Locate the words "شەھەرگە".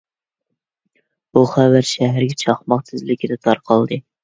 1.91-2.41